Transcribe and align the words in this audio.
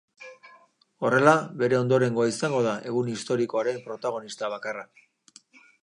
Horrela, 1.09 1.33
bere 1.63 1.77
ondorengoa 1.81 2.27
izango 2.33 2.63
da 2.69 2.73
egun 2.93 3.13
historikoaren 3.15 3.79
protagonista 3.91 4.53
bakarra. 4.57 4.91